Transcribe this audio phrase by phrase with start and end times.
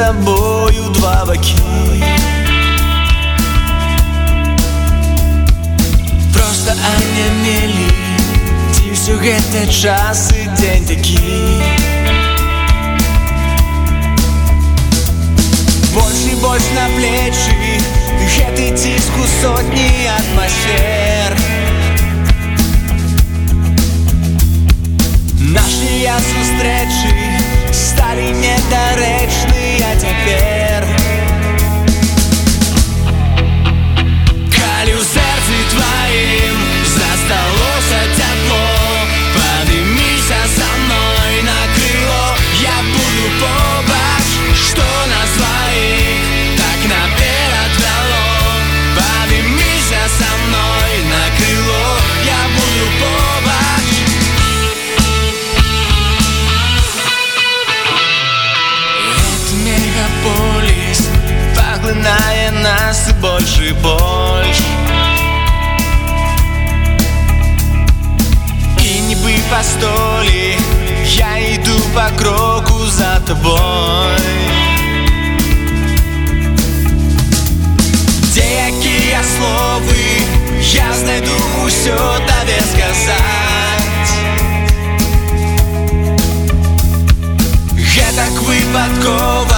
[0.00, 1.54] тобою два баки
[6.32, 7.90] Просто онемели
[8.72, 11.18] Ці все гэты час і дзень такі
[15.94, 17.80] Больш і больш на плечы
[18.36, 21.36] Гэты ціск у сотні атмасфер
[25.52, 27.43] Нашыя сустрэчы
[28.14, 31.03] сталі недарэчныя цяпер Калі ў
[69.74, 70.56] нібы па столі
[71.04, 74.20] я іду па кроку за тобой
[78.32, 80.02] Дзе якія словы
[80.74, 84.14] я знайду ўсё табе сказаць
[87.74, 89.53] Гэтак выпадкова,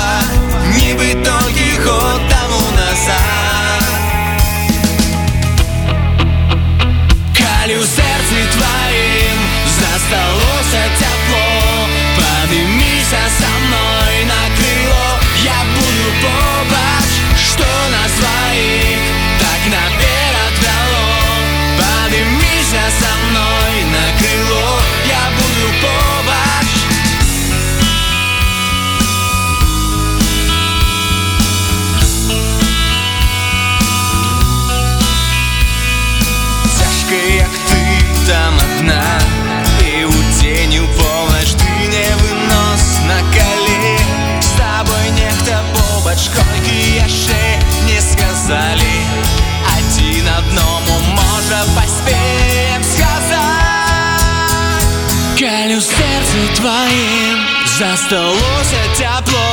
[57.97, 59.47] засталося цяпло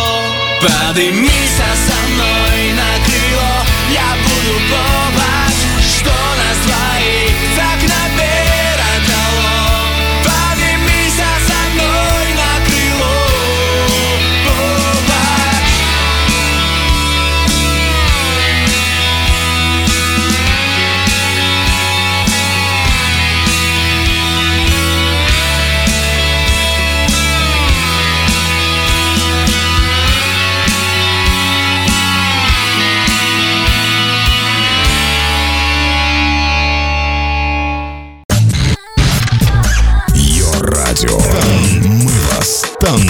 [0.61, 3.55] Падыміся са мной на крыло.
[3.93, 5.04] Я буду побач,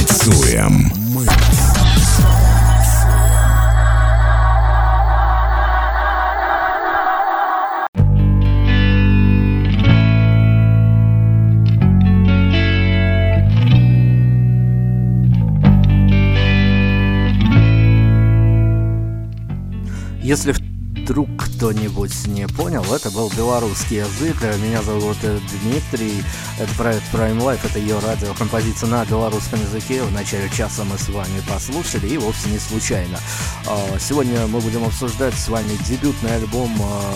[0.04, 0.92] танцуем.
[1.12, 1.26] Мы
[20.22, 20.54] Если
[21.02, 21.28] вдруг
[21.64, 24.36] кто-нибудь не понял, это был белорусский язык.
[24.62, 26.22] Меня зовут э, Дмитрий.
[26.58, 30.02] Это проект Prime Life, это ее радио, композиция на белорусском языке.
[30.02, 33.18] В начале часа мы с вами послушали, и вовсе не случайно.
[33.66, 37.14] А, Сегодня мы будем обсуждать с вами дебютный альбом а,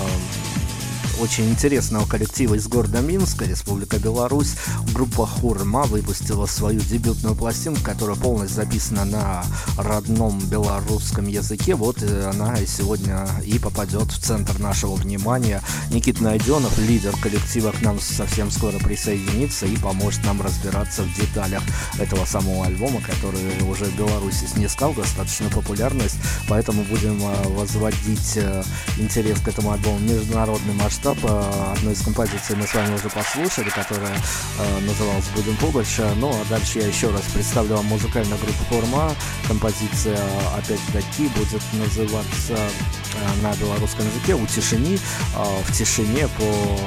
[1.21, 4.55] очень интересного коллектива из города Минска, Республика Беларусь.
[4.95, 9.45] Группа Хурма выпустила свою дебютную пластинку, которая полностью записана на
[9.77, 11.75] родном белорусском языке.
[11.75, 15.63] Вот э, она и сегодня и попадет в центр нашего внимания.
[15.91, 21.63] Никита Найденов, лидер коллектива, к нам совсем скоро присоединится и поможет нам разбираться в деталях
[21.99, 26.17] этого самого альбома, который уже в Беларуси снискал достаточно популярность.
[26.49, 28.63] Поэтому будем э, возводить э,
[28.99, 31.08] интерес к этому альбому международный масштаб.
[31.23, 36.11] Э, Одну из композиций мы с вами уже послушали, которая э, называлась «Будем побольше».
[36.17, 39.15] Ну а дальше я еще раз представлю вам музыкальную группу Форма.
[39.47, 40.19] Композиция
[40.57, 46.79] опять-таки будет называться э, на белорусском языке «У тишини», э, в тишине по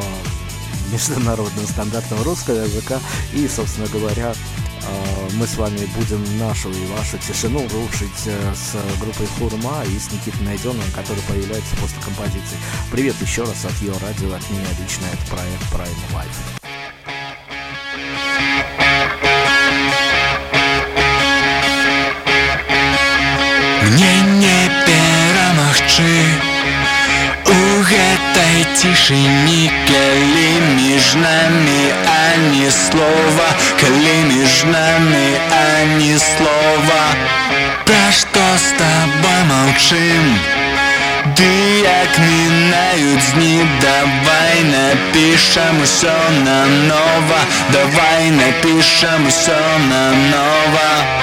[0.92, 3.00] международным стандартам русского языка.
[3.34, 4.34] И, собственно говоря,
[4.84, 10.00] а, мы с вами будем нашу и вашу тишину рушить э, с группой Хурма и
[10.00, 12.58] с Никитой Найденовым, который появляется после композиции.
[12.92, 16.62] Привет еще раз от ее радио, от меня лично, это проект Prime Life.
[23.92, 26.52] Мне не перамахчы
[27.52, 30.52] У гэтай цішыні Калі
[31.16, 33.50] нами, а не слова
[33.82, 34.21] Калі
[34.64, 37.04] между нами, а не слова.
[37.86, 40.40] Про что с тобой молчим?
[41.38, 46.14] Ды як минають дні, давай напишем все
[46.46, 47.40] наново.
[47.72, 49.58] Давай напишем все
[49.90, 50.42] наново.
[50.62, 51.21] Вдихай,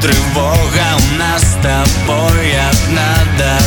[0.00, 3.59] тривога, у нас с тобой одна дорога,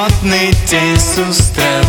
[0.00, 1.84] самотный день сустрел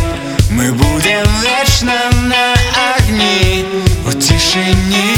[0.50, 2.54] Мы будем вечно на
[2.94, 3.64] огне
[4.06, 5.14] У тишині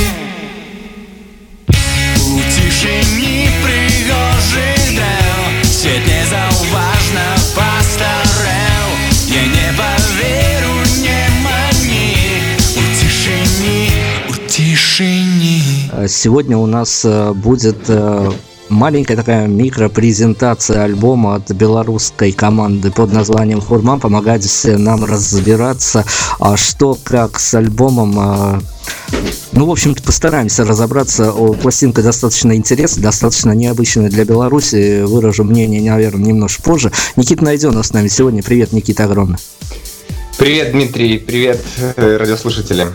[2.16, 8.88] У тишині пригожих дел Свет не зауважно постарел
[9.28, 12.16] Я не поверю, не мани
[12.76, 13.92] У тишині,
[14.30, 18.32] у тишині Сегодня у нас э, будет э,
[18.75, 23.97] маленькая такая микропрезентация альбома от белорусской команды под названием «Хурма».
[23.97, 26.05] Помогайте нам разбираться,
[26.39, 28.59] а что как с альбомом а,
[29.53, 31.31] ну, в общем-то, постараемся разобраться.
[31.31, 35.03] Пластинка достаточно интересная, достаточно необычная для Беларуси.
[35.03, 36.91] Выражу мнение, наверное, немножко позже.
[37.15, 38.43] Никита Найденов с нами сегодня.
[38.43, 39.37] Привет, Никита, огромный.
[40.37, 41.17] Привет, Дмитрий.
[41.17, 41.63] Привет,
[41.95, 42.87] э, радиослушатели.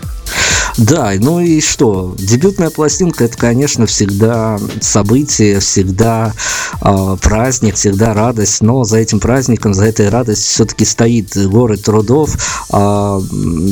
[0.77, 2.15] Да, ну и что?
[2.17, 6.33] Дебютная пластинка это, конечно, всегда событие, всегда
[6.81, 8.61] э, праздник, всегда радость.
[8.61, 12.35] Но за этим праздником, за этой радостью все-таки стоит город трудов.
[12.71, 13.21] Э,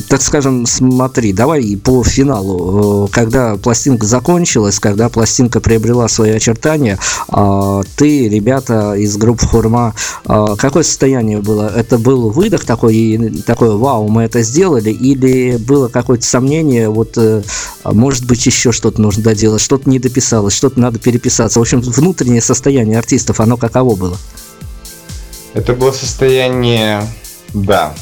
[0.08, 3.10] так скажем, смотри, давай по финалу.
[3.12, 7.00] Когда пластинка закончилась, когда пластинка приобрела свои очертания,
[7.32, 9.94] э, ты, ребята из группы Хурма,
[10.26, 11.72] э, какое состояние было?
[11.74, 16.89] Это был выдох такой, такой, вау, мы это сделали, или было какое-то сомнение?
[16.90, 17.42] Вот, э,
[17.86, 21.60] может быть, еще что-то нужно доделать, что-то не дописалось, что-то надо переписаться.
[21.60, 24.18] В общем, внутреннее состояние артистов, оно каково было?
[25.54, 27.04] Это было состояние,
[27.54, 27.96] да,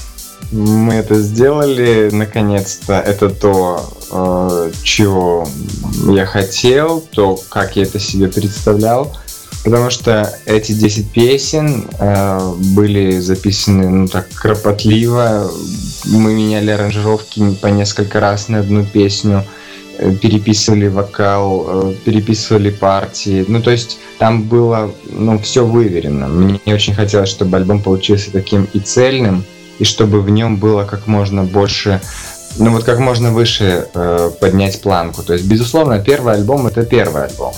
[0.51, 2.93] мы это сделали, наконец-то.
[2.93, 5.47] Это то, э, чего
[6.09, 9.15] я хотел, то, как я это себе представлял.
[9.63, 15.51] Потому что эти 10 песен э, были записаны ну так кропотливо.
[16.09, 19.43] Мы меняли аранжировки по несколько раз на одну песню,
[19.97, 23.45] э, переписывали вокал, э, переписывали партии.
[23.47, 26.27] Ну, то есть там было ну, все выверено.
[26.27, 29.43] Мне очень хотелось, чтобы альбом получился таким и цельным,
[29.79, 32.01] и чтобы в нем было как можно больше
[32.59, 35.23] ну вот как можно выше э, поднять планку.
[35.23, 37.53] То есть, безусловно, первый альбом это первый альбом.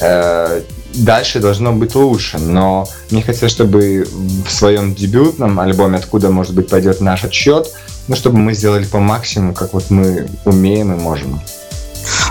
[0.00, 0.60] Э,
[0.94, 4.06] дальше должно быть лучше, но мне хотелось, чтобы
[4.46, 7.72] в своем дебютном альбоме, откуда, может быть, пойдет наш отсчет,
[8.08, 11.40] ну, чтобы мы сделали по максимуму, как вот мы умеем и можем.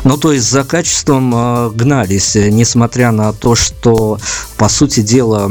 [0.03, 4.19] Ну, то есть за качеством э, гнались, несмотря на то, что,
[4.57, 5.49] по сути дела,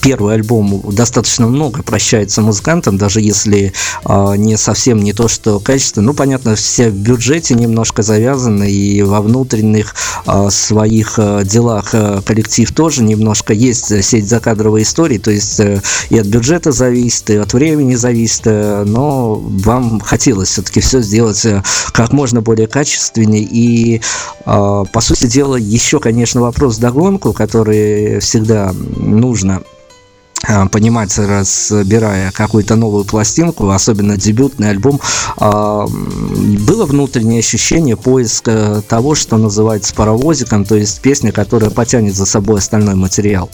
[0.00, 3.72] первый альбом достаточно много прощается музыкантам, даже если
[4.04, 6.00] э, не совсем не то, что качество.
[6.00, 9.94] Ну, понятно, все в бюджете немножко завязаны, и во внутренних
[10.26, 15.80] э, своих э, делах э, коллектив тоже немножко есть сеть закадровой истории, то есть э,
[16.10, 21.44] и от бюджета зависит, и от времени зависит, э, но вам хотелось все-таки все сделать
[21.44, 21.62] э,
[21.92, 22.66] как можно более
[23.24, 24.00] качественнее и,
[24.44, 29.62] а, по сути дела, еще, конечно, вопрос догонку, который всегда нужно
[30.46, 35.00] а, понимать, разбирая какую-то новую пластинку, особенно дебютный альбом,
[35.36, 42.26] а, было внутреннее ощущение поиска того, что называется паровозиком, то есть песня, которая потянет за
[42.26, 43.50] собой остальной материал.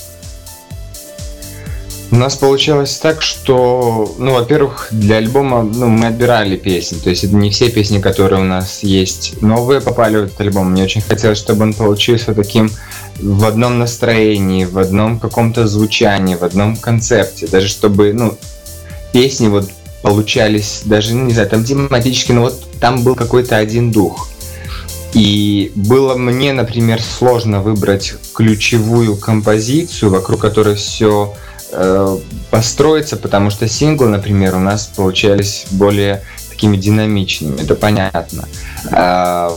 [2.13, 6.99] У нас получилось так, что, ну, во-первых, для альбома ну, мы отбирали песни.
[6.99, 10.73] То есть это не все песни, которые у нас есть новые, попали в этот альбом.
[10.73, 12.69] Мне очень хотелось, чтобы он получился таким
[13.21, 17.47] в одном настроении, в одном каком-то звучании, в одном концепте.
[17.47, 18.37] Даже чтобы, ну,
[19.13, 19.71] песни вот
[20.03, 24.29] получались даже, не знаю, там тематически, но вот там был какой-то один дух.
[25.13, 31.35] И было мне, например, сложно выбрать ключевую композицию, вокруг которой все
[31.73, 32.19] Э,
[32.51, 38.49] построиться, потому что синглы, например, у нас получались более такими динамичными, это понятно.
[38.91, 39.57] А,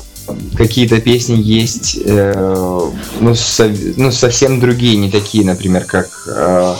[0.55, 2.89] какие-то песни есть э,
[3.19, 6.75] ну, со, ну, совсем другие, не такие, например, как, э,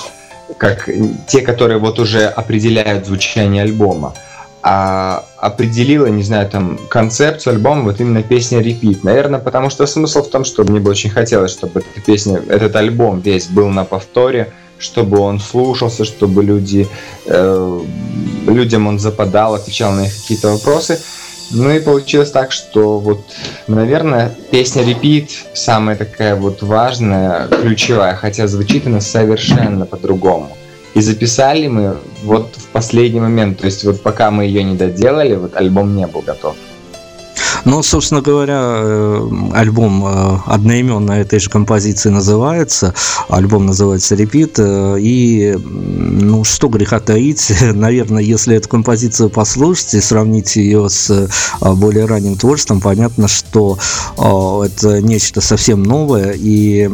[0.57, 0.87] как
[1.27, 4.13] те, которые вот уже определяют звучание альбома.
[4.61, 8.99] А определила, не знаю, там, концепцию альбома вот именно песня Repeat.
[9.01, 12.75] Наверное, потому что смысл в том, что мне бы очень хотелось, чтобы эта песня, этот
[12.75, 16.87] альбом весь был на повторе, чтобы он слушался, чтобы люди,
[17.25, 17.79] э,
[18.47, 20.99] людям он западал, отвечал на их какие-то вопросы.
[21.51, 23.21] Ну и получилось так, что вот,
[23.67, 30.57] наверное, песня Repeat самая такая вот важная, ключевая, хотя звучит она совершенно по-другому.
[30.95, 35.35] И записали мы вот в последний момент, то есть вот пока мы ее не доделали,
[35.35, 36.55] вот альбом не был готов.
[37.65, 42.93] Ну, собственно говоря, э, альбом э, одноименно этой же композиции называется.
[43.29, 44.59] Альбом называется «Репит».
[44.59, 51.29] Э, и, ну, что греха таить, наверное, если эту композицию послушать и сравнить ее с
[51.61, 53.77] более ранним творчеством, понятно, что
[54.17, 56.35] это нечто совсем новое.
[56.35, 56.89] И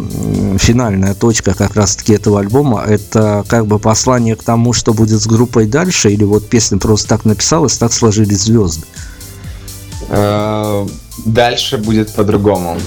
[0.57, 5.27] финальная точка как раз-таки этого альбома– это как бы послание к тому, что будет с
[5.27, 8.85] группой дальше, или вот песня просто так написалась, так сложились звезды.
[10.09, 10.87] Э,
[11.25, 12.77] дальше будет по-другому.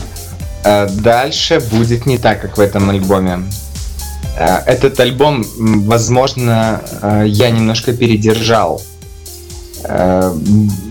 [0.64, 3.44] Э, дальше будет не так, как в этом альбоме.
[4.36, 6.82] Э, этот альбом, возможно,
[7.24, 8.82] я немножко передержал.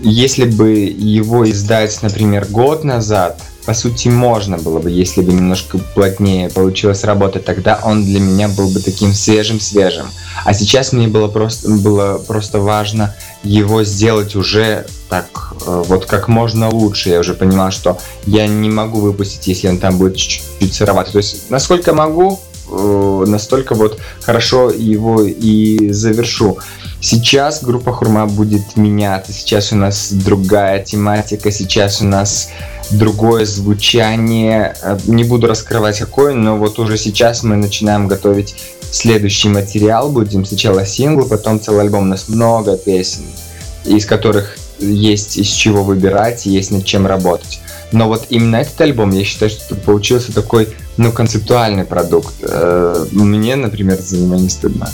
[0.02, 5.78] Если бы его издать, например, год назад, по сути, можно было бы, если бы немножко
[5.78, 10.06] плотнее получилось работать, тогда он для меня был бы таким свежим-свежим.
[10.44, 13.14] А сейчас мне было просто, было просто важно
[13.44, 17.10] его сделать уже так, э, вот как можно лучше.
[17.10, 21.12] Я уже понимал, что я не могу выпустить, если он там будет чуть-чуть сыроватый.
[21.12, 26.58] То есть, насколько могу, э, настолько вот хорошо его и завершу.
[27.00, 29.32] Сейчас группа Хурма будет меняться.
[29.32, 32.48] Сейчас у нас другая тематика, сейчас у нас
[32.92, 34.74] другое звучание.
[34.82, 38.54] Э, не буду раскрывать какое, но вот уже сейчас мы начинаем готовить
[38.90, 40.10] следующий материал.
[40.10, 42.02] Будем сначала сингл, потом целый альбом.
[42.02, 43.22] У нас много песен,
[43.84, 47.60] из которых есть из чего выбирать, есть над чем работать.
[47.92, 52.34] Но вот именно этот альбом, я считаю, что получился такой, ну, концептуальный продукт.
[52.42, 54.90] Э, мне, например, за него не стыдно.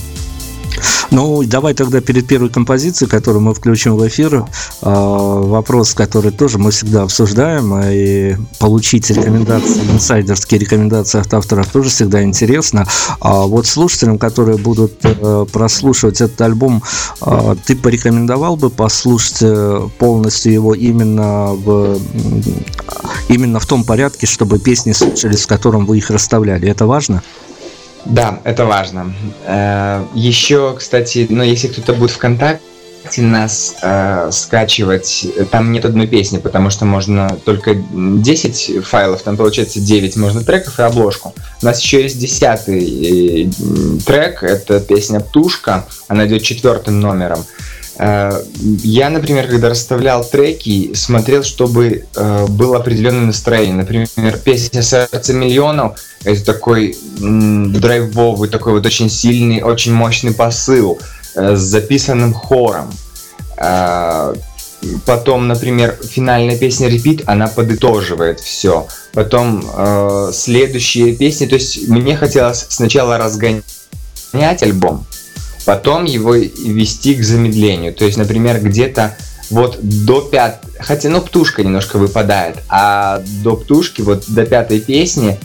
[1.11, 4.45] Ну, давай тогда перед первой композицией, которую мы включим в эфир,
[4.83, 11.69] а, вопрос, который тоже мы всегда обсуждаем, а, и получить рекомендации, инсайдерские рекомендации от авторов
[11.69, 12.87] тоже всегда интересно.
[13.21, 16.83] А вот слушателям, которые будут э, прослушивать этот альбом,
[17.65, 21.99] ты порекомендовал бы послушать э, полностью его именно в
[23.29, 26.69] именно в том порядке, чтобы песни слушались, в котором вы их расставляли.
[26.69, 27.23] Это важно?
[28.05, 29.13] Да, это важно.
[29.47, 32.63] Э, Еще, кстати, ну, если кто-то будет ВКонтакте
[33.19, 39.81] нас э, скачивать, там нет одной песни, потому что можно только 10 файлов, там получается
[39.81, 41.35] 9, можно треков и обложку.
[41.63, 47.45] У нас еще есть десятый э, трек, это песня «Птушка», она идет четвертым номером.
[47.99, 53.75] Я, например, когда расставлял треки, смотрел, чтобы э, было определенное настроение.
[53.75, 61.01] Например, песня «Сердце миллионов»— это такой драйвовый, такой вот очень сильный, очень мощный посыл
[61.35, 62.93] э, с записанным хором.
[65.05, 68.87] Потом, например, финальная песня «Repeat», она подытоживает все.
[69.13, 73.65] Потом э, следующие песни, то есть мне хотелось сначала разгонять
[74.63, 75.05] альбом,
[75.69, 77.93] потом его вести к замедлению.
[77.93, 79.19] То есть, например, где-то
[79.51, 80.65] вот до пят...
[80.81, 85.39] Хотя, ну, птушка немножко выпадает, а до птушки, вот до пятой песни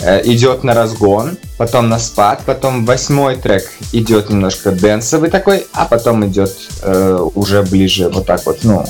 [0.00, 5.84] э, идет на разгон, потом на спад, потом восьмой трек идет немножко дэнсовый такой, а
[5.84, 8.84] потом идет э, уже ближе вот так вот, ну,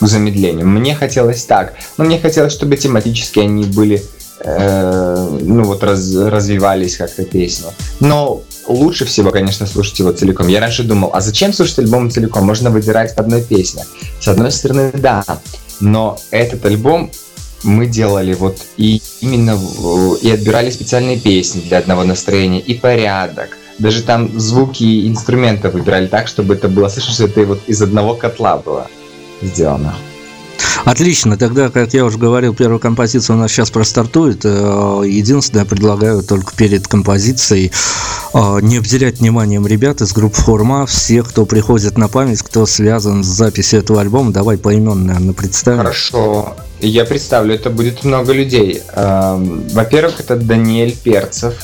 [0.00, 0.66] к замедлению.
[0.66, 4.02] Мне хотелось так, но мне хотелось, чтобы тематически они были
[4.40, 7.66] э, ну вот раз, развивались как-то песни.
[8.00, 10.48] Но лучше всего, конечно, слушать его целиком.
[10.48, 12.44] Я раньше думал, а зачем слушать альбом целиком?
[12.44, 13.84] Можно выбирать по одной песне.
[14.20, 15.24] С одной стороны, да,
[15.80, 17.10] но этот альбом
[17.62, 19.58] мы делали вот и именно
[20.22, 23.56] и отбирали специальные песни для одного настроения и порядок.
[23.78, 28.14] Даже там звуки инструментов выбирали так, чтобы это было слышно, что это вот из одного
[28.14, 28.88] котла было
[29.42, 29.94] сделано.
[30.84, 34.40] Отлично, тогда, как я уже говорил, первая композиция у нас сейчас простартует.
[34.44, 37.72] Э, единственное, предлагаю только перед композицией
[38.34, 43.24] э, не обделять вниманием ребят из группы Форма, всех, кто приходит на память, кто связан
[43.24, 44.32] с записью этого альбома.
[44.32, 45.78] Давай поименно, наверное, представим.
[45.78, 48.82] Хорошо, я представлю, это будет много людей.
[48.92, 51.54] Эм, во-первых, это Даниэль Перцев,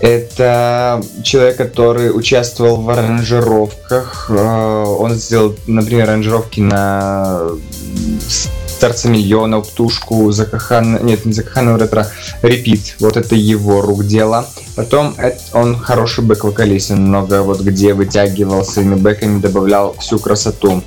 [0.00, 4.26] это человек, который участвовал в аранжировках.
[4.30, 7.48] Э, он сделал, например, аранжировки на
[8.80, 11.04] Сердце миллиона, Птушку, Закахан...
[11.06, 12.06] Нет, не Закахан, ретро,
[12.42, 12.96] Репит.
[13.00, 14.46] Вот это его рук дело.
[14.76, 20.82] Потом это, он хороший бэк-вокалист, он много вот где вытягивал своими бэками, добавлял всю красоту.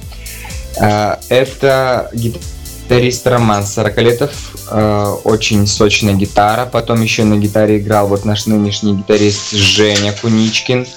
[0.79, 2.56] Э, это гитара
[2.87, 4.31] гитарист Роман Сорокалетов,
[4.71, 6.65] э, очень сочная гитара.
[6.65, 10.87] Потом еще на гитаре играл вот наш нынешний гитарист Женя Куничкин.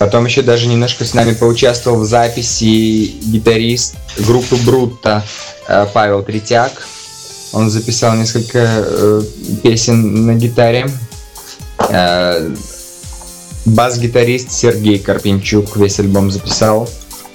[0.00, 5.24] Потом еще даже немножко с нами поучаствовал в записи гитарист группы Брутта
[5.68, 6.72] э, Павел Третьяк.
[7.52, 9.22] Он записал несколько э,
[9.62, 10.90] песен на гитаре.
[11.88, 12.50] Э,
[13.66, 16.88] бас-гитарист Сергей Карпинчук весь альбом записал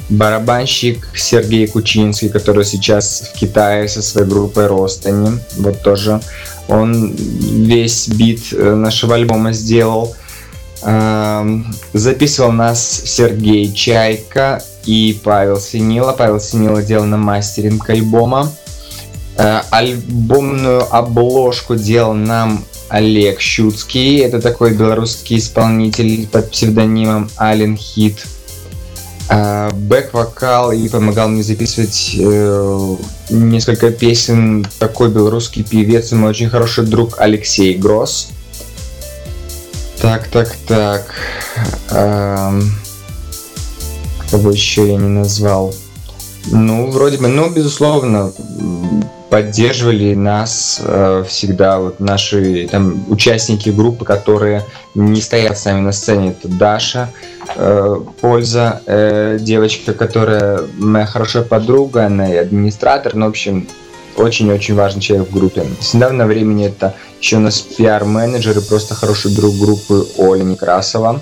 [0.09, 5.39] барабанщик Сергей Кучинский, который сейчас в Китае со своей группой Ростани.
[5.57, 6.21] Вот тоже
[6.67, 10.15] он весь бит э, нашего альбома сделал.
[10.83, 16.11] Эм, записывал нас Сергей Чайка и Павел Синила.
[16.13, 18.51] Павел Синила делал на мастеринг альбома.
[19.37, 24.17] Э, альбомную обложку делал нам Олег Щуцкий.
[24.19, 28.25] Это такой белорусский исполнитель под псевдонимом Ален Хит.
[29.33, 32.95] А, бэк-вокал и помогал мне записывать э,
[33.29, 38.27] несколько песен такой белорусский певец и мой очень хороший друг Алексей Гросс.
[40.01, 41.13] Так, так, так.
[41.91, 42.75] Эм,
[44.29, 45.73] кого еще я не назвал?
[46.47, 48.33] Ну, вроде бы, ну, безусловно,
[49.31, 55.93] поддерживали нас э, всегда вот наши там участники группы, которые не стоят с нами на
[55.93, 56.31] сцене.
[56.31, 57.09] Это Даша,
[57.55, 63.69] э, Польза, э, девочка, которая моя хорошая подруга, она и администратор, ну, в общем,
[64.17, 65.63] очень-очень важный человек в группе.
[65.79, 71.21] С недавнего времени это еще у нас пиар-менеджер и просто хороший друг группы Оля Некрасова.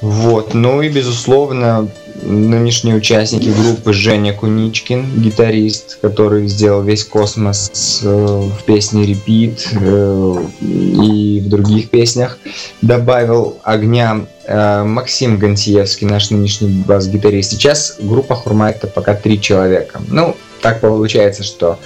[0.00, 1.86] Вот, ну и безусловно,
[2.22, 10.44] нынешние участники группы Женя Куничкин, гитарист, который сделал весь космос э, в песне Repeat э,
[10.60, 12.38] и в других песнях.
[12.82, 17.52] Добавил огня э, Максим Гонтиевский, наш нынешний бас-гитарист.
[17.52, 20.00] Сейчас группа Хурма это пока три человека.
[20.08, 21.78] Ну, так получается, что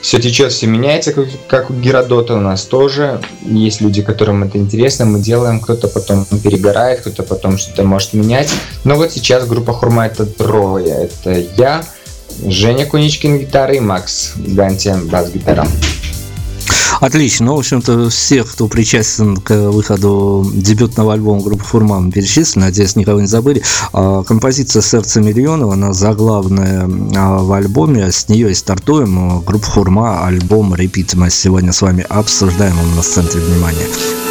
[0.00, 3.20] все течет, все меняется, как, как у Геродота у нас тоже.
[3.42, 8.50] Есть люди, которым это интересно, мы делаем, кто-то потом перегорает, кто-то потом что-то может менять.
[8.84, 11.08] Но вот сейчас группа Хурма это трое.
[11.08, 11.84] Это я,
[12.46, 15.66] Женя Куничкин гитара и Макс Гантиан бас-гитара.
[17.00, 17.46] Отлично.
[17.46, 22.62] Ну, в общем-то, всех, кто причастен к выходу дебютного альбома группы Фурман перечислен.
[22.62, 23.62] Надеюсь, никого не забыли.
[23.92, 28.12] А, композиция «Сердце миллионов», она заглавная а, в альбоме.
[28.12, 29.40] С нее и стартуем.
[29.40, 32.78] Группа Фурма, альбом «Репит» мы сегодня с вами обсуждаем.
[32.78, 34.29] Он в центре внимания.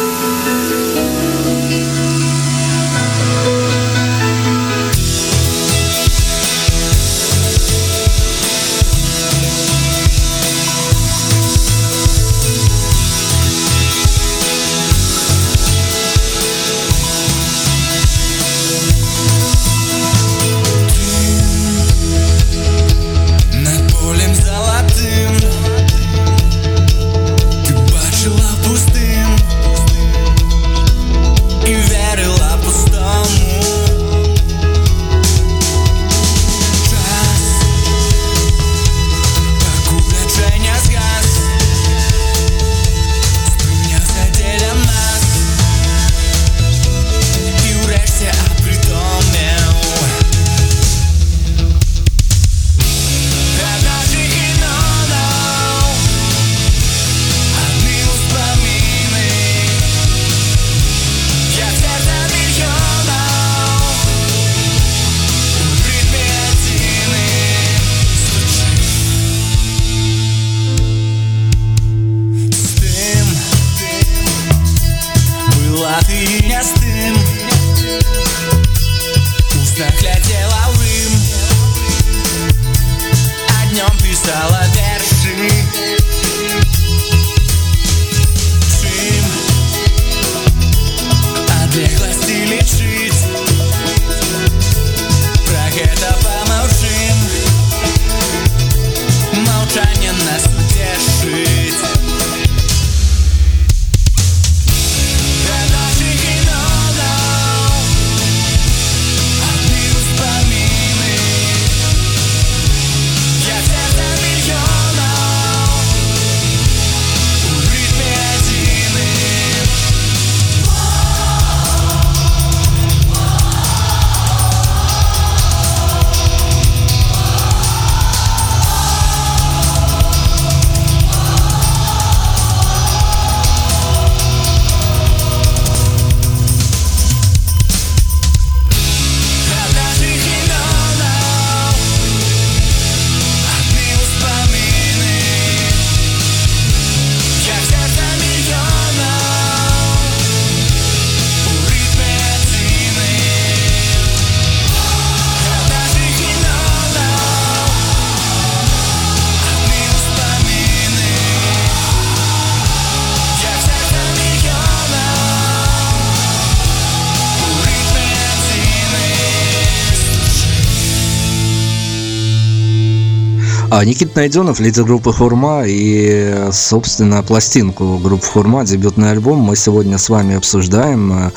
[173.72, 179.96] А Никита Найденов, лидер группы Хурма и, собственно, пластинку группы Хурма, дебютный альбом мы сегодня
[179.96, 181.30] с вами обсуждаем.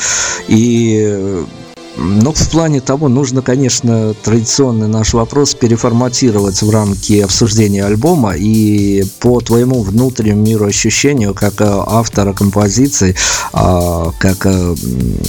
[0.48, 1.46] И
[1.95, 9.03] но в плане того, нужно, конечно, традиционный наш вопрос переформатировать в рамки обсуждения альбома и
[9.19, 13.15] по твоему внутреннему миру ощущению, как э, автора композиции,
[13.51, 14.75] а, как э,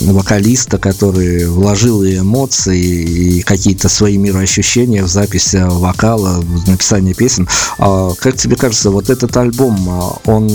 [0.06, 7.14] вокалиста, который вложил и эмоции, и какие-то свои мироощущения в запись э, вокала, в написание
[7.14, 7.46] песен.
[7.78, 10.50] А, как тебе кажется, вот этот альбом, он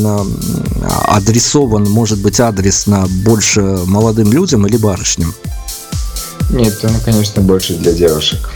[1.08, 5.34] адресован, может быть, адресно больше молодым людям или барышням?
[6.50, 8.50] Нет, он, конечно, больше для девушек.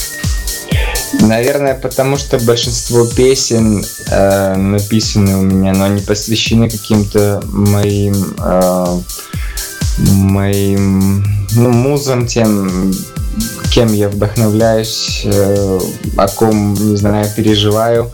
[1.19, 8.99] Наверное, потому что большинство песен э, написаны у меня, но они посвящены каким-то моим э,
[9.97, 11.23] моим
[11.55, 12.91] ну, музам, тем,
[13.71, 15.79] кем я вдохновляюсь, э,
[16.17, 18.11] о ком, не знаю, переживаю.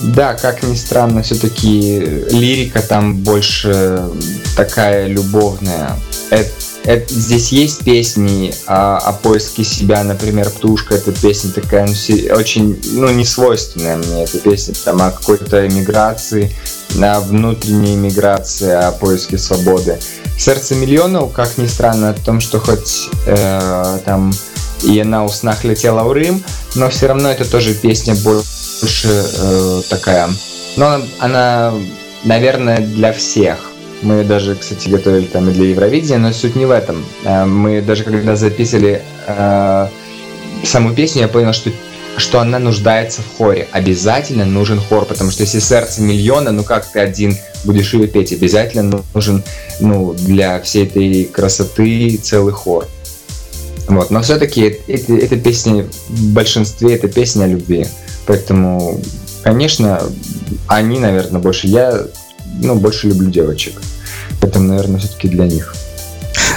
[0.00, 2.00] Да, как ни странно, все-таки
[2.30, 4.10] лирика там больше
[4.54, 5.96] такая любовная.
[6.28, 6.50] Это
[6.86, 12.80] это, здесь есть песни о, о поиске себя, например, «Птушка»— это песня такая ну, очень,
[12.92, 16.52] ну, не свойственная мне эта песня, там о какой-то эмиграции,
[16.94, 19.98] на внутренней эмиграции, о поиске свободы.
[20.38, 24.32] «Сердце миллионов», как ни странно, о том, что хоть э, там
[24.84, 26.44] и она у снах летела в Рим,
[26.76, 30.28] но все равно это тоже песня больше э, такая,
[30.76, 31.74] но она, она,
[32.22, 36.70] наверное, для всех мы даже, кстати, готовили там и для Евровидения, но суть не в
[36.70, 37.04] этом.
[37.24, 39.88] Э, мы даже когда записывали э,
[40.64, 41.70] саму песню, я понял, что
[42.18, 43.68] что она нуждается в хоре.
[43.72, 48.32] Обязательно нужен хор, потому что если сердце миллиона, ну как ты один будешь ее петь?
[48.32, 49.42] Обязательно нужен
[49.80, 52.88] ну, для всей этой красоты целый хор.
[53.88, 54.10] Вот.
[54.10, 57.86] Но все-таки эти, эти песни в большинстве это песни о любви.
[58.26, 59.00] Поэтому,
[59.42, 60.02] конечно,
[60.66, 61.68] они, наверное, больше.
[61.68, 62.06] Я
[62.56, 63.74] ну, больше люблю девочек.
[64.40, 65.74] Поэтому, наверное, все-таки для них.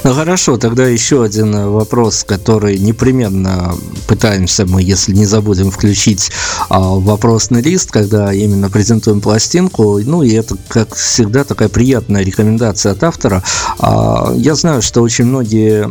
[0.04, 3.76] Ну хорошо, тогда еще один э, вопрос, который непременно
[4.08, 6.32] пытаемся мы, если не забудем включить
[6.70, 10.00] а, вопросный лист, когда именно презентуем пластинку.
[10.00, 13.44] Ну и это, как всегда, такая приятная рекомендация от автора.
[13.78, 15.90] А, я знаю, что очень многие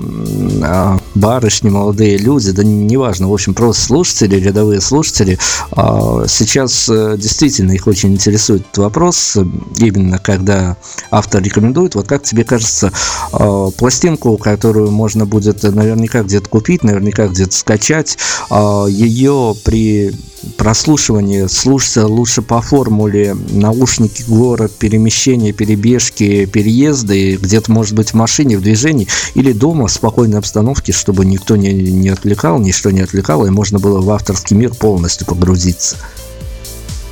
[0.64, 5.38] а, барышни, молодые люди, да неважно, в общем, просто слушатели, рядовые слушатели,
[5.72, 9.36] а, сейчас а, действительно их очень интересует этот вопрос,
[9.78, 10.76] именно когда
[11.10, 11.94] автор рекомендует.
[11.94, 12.92] Вот как тебе кажется,
[13.32, 18.18] а, пластинку, которую можно будет наверняка где-то купить, наверняка где-то скачать.
[18.50, 20.12] А, Ее при
[20.56, 28.56] прослушивании слушаться лучше по формуле наушники, город, перемещение, перебежки, переезды, где-то, может быть, в машине,
[28.56, 33.46] в движении или дома в спокойной обстановке, чтобы никто не, не отвлекал, ничто не отвлекало,
[33.46, 35.96] и можно было в авторский мир полностью погрузиться.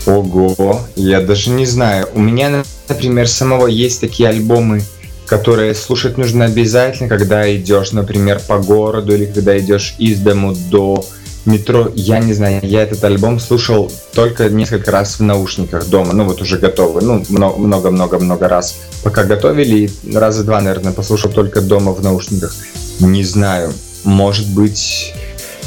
[0.04, 2.06] Ого, я даже не знаю.
[2.12, 4.82] У меня, например, самого есть такие альбомы
[5.24, 11.04] которые слушать нужно обязательно, когда идешь, например, по городу или когда идешь из дому до
[11.46, 11.90] метро.
[11.94, 16.42] Я не знаю, я этот альбом слушал только несколько раз в наушниках дома, ну вот
[16.42, 18.76] уже готовый, ну много-много-много раз.
[19.02, 22.54] Пока готовили, раза два, наверное, послушал только дома в наушниках.
[23.00, 23.72] Не знаю,
[24.06, 25.12] может быть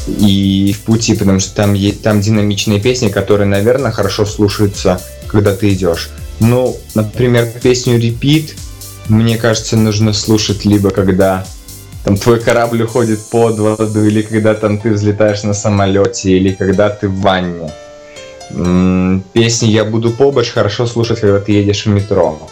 [0.07, 5.55] и в пути, потому что там, есть, там динамичные песни, которые, наверное, хорошо слушаются, когда
[5.55, 6.09] ты идешь.
[6.39, 8.55] Ну, например, песню Repeat
[9.09, 11.45] мне кажется, нужно слушать либо когда
[12.05, 16.89] там твой корабль уходит под воду, или когда там ты взлетаешь на самолете, или когда
[16.89, 17.71] ты в ванне.
[19.33, 22.49] Песни «Я буду побач» хорошо слушать, когда ты едешь в метро.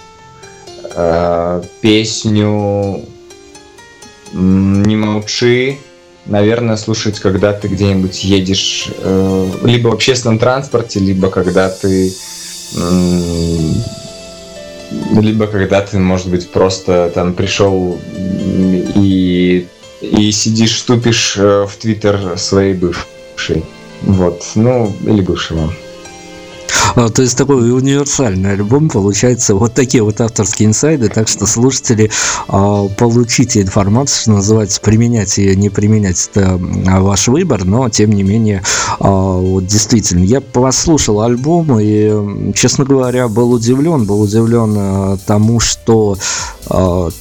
[0.96, 3.04] Э, песню
[4.34, 5.80] «Не молчи»
[6.26, 12.14] наверное, слушать, когда ты где-нибудь едешь э, либо в общественном транспорте, либо когда ты
[15.20, 19.68] либо когда ты, может быть, просто там пришел и,
[20.02, 23.66] и сидишь, тупишь э, в Твиттер своей бывшей.
[24.02, 25.74] Вот, ну, или бывшего.
[26.98, 29.54] А, то есть такой универсальный альбом получается.
[29.54, 31.10] Вот такие вот авторские инсайды.
[31.10, 32.10] Так что слушатели,
[32.48, 38.24] а, получите информацию, что называется, применять ее, не применять, это ваш выбор, но тем не
[38.24, 38.64] менее,
[39.00, 46.18] а, вот действительно, я послушал альбом и, честно говоря, был удивлен, был удивлен тому, что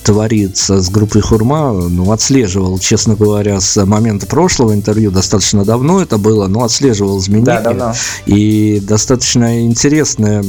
[0.03, 6.19] творится с группой Хурма, ну, отслеживал, честно говоря, с момента прошлого интервью, достаточно давно это
[6.19, 7.45] было, но отслеживал изменения.
[7.45, 7.95] Да, давно.
[8.25, 10.43] И достаточно интересная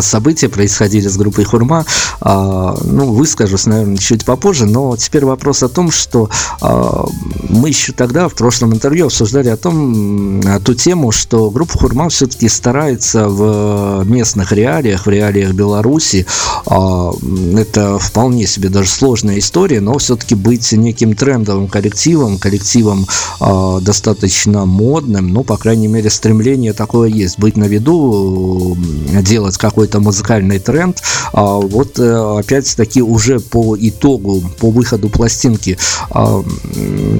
[0.00, 1.84] события происходили с группой Хурма,
[2.20, 6.28] а, ну, выскажусь, наверное, чуть попозже, но теперь вопрос о том, что
[6.60, 7.06] а,
[7.48, 12.48] мы еще тогда в прошлом интервью обсуждали о том, ту тему, что группа Хурма все-таки
[12.48, 16.26] старается в местных реалиях, в реалиях Беларуси,
[16.66, 23.06] это вполне себе даже сложная история, но все-таки быть неким трендовым коллективом, коллективом
[23.80, 28.76] достаточно модным, ну, по крайней мере, стремление такое есть, быть на виду,
[29.22, 31.02] делать как какой-то музыкальный тренд.
[31.34, 35.76] А вот э, опять-таки уже по итогу, по выходу пластинки,
[36.08, 36.42] а,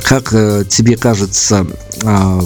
[0.02, 1.66] как э, тебе кажется,
[2.02, 2.40] а,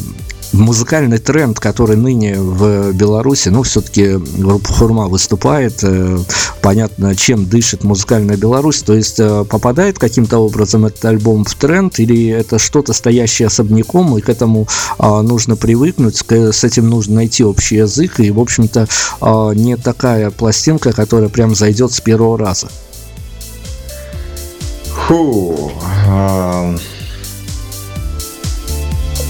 [0.52, 6.18] музыкальный тренд, который ныне в Беларуси, ну, все-таки группа Хурма выступает, э,
[6.60, 11.98] понятно, чем дышит музыкальная Беларусь, то есть э, попадает каким-то образом этот альбом в тренд,
[12.00, 14.66] или это что-то стоящее особняком, и к этому
[14.98, 18.88] а, нужно привыкнуть, с этим нужно найти общий язык, и, в общем-то,
[19.20, 22.68] а, не такая пластинка, которая прям зайдет с первого раза.
[25.06, 25.72] Фу,
[26.06, 26.76] а...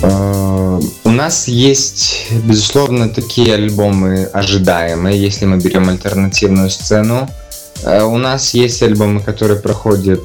[0.03, 7.29] Э, у нас есть, безусловно, такие альбомы ожидаемые, если мы берем альтернативную сцену.
[7.83, 10.23] Э, у нас есть альбомы, которые проходят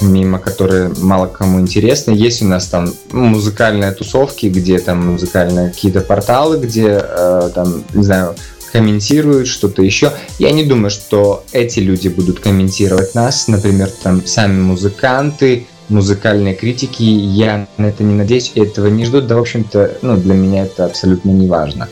[0.00, 2.12] мимо, которые мало кому интересны.
[2.12, 8.04] Есть у нас там музыкальные тусовки, где там музыкальные какие-то порталы, где э, там, не
[8.04, 8.34] знаю,
[8.72, 10.12] комментируют что-то еще.
[10.38, 17.02] Я не думаю, что эти люди будут комментировать нас, например, там сами музыканты, музыкальной критики.
[17.02, 19.20] Я на это не надеюсь, этого не жду.
[19.20, 21.88] Да, в общем-то, ну, для меня это абсолютно не важно.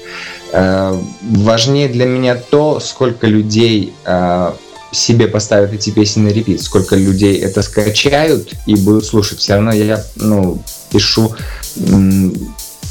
[0.53, 4.53] Э, важнее для меня то, сколько людей э,
[4.92, 9.38] себе поставят эти песни на репит, сколько людей это скачают и будут слушать.
[9.38, 11.35] Все равно я, ну, пишу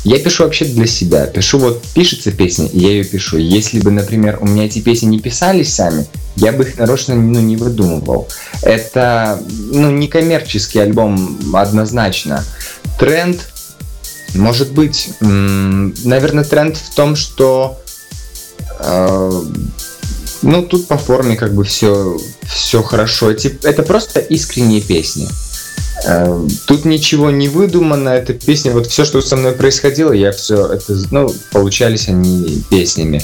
[0.03, 1.25] я пишу вообще для себя.
[1.25, 3.37] Пишу вот, пишется песня, я ее пишу.
[3.37, 7.39] Если бы, например, у меня эти песни не писались сами, я бы их нарочно ну,
[7.39, 8.27] не выдумывал.
[8.61, 12.45] Это, ну, не коммерческий альбом однозначно.
[12.97, 13.39] Тренд,
[14.35, 17.79] может быть, наверное, тренд в том, что
[18.79, 19.43] э,
[20.41, 23.31] ну, тут по форме как бы все, все хорошо.
[23.31, 25.27] Это просто искренние песни.
[26.05, 30.65] Эм, тут ничего не выдумано, эта песня, вот все, что со мной происходило, я все
[30.65, 33.23] это, ну, получались они песнями.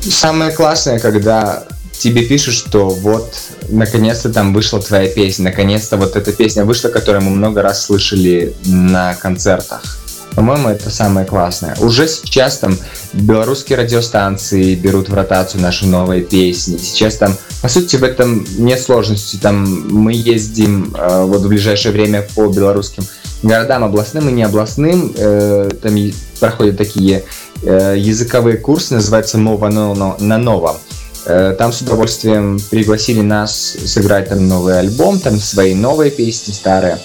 [0.00, 1.64] Самое классное, когда
[1.98, 3.32] тебе пишут, что вот,
[3.68, 8.54] наконец-то там вышла твоя песня, наконец-то вот эта песня вышла, которую мы много раз слышали
[8.64, 9.98] на концертах.
[10.36, 11.74] По-моему, это самое классное.
[11.80, 12.76] Уже сейчас там
[13.14, 16.76] белорусские радиостанции берут в ротацию наши новые песни.
[16.76, 19.36] Сейчас там, по сути, в этом нет сложности.
[19.36, 23.04] Там мы ездим э, вот в ближайшее время по белорусским
[23.42, 25.14] городам, областным и не областным.
[25.16, 25.96] Э, там
[26.38, 27.24] проходят такие
[27.62, 30.76] э, языковые курсы, называется «Мова на новом».
[31.24, 36.98] Э, там с удовольствием пригласили нас сыграть там новый альбом, там свои новые песни, старые.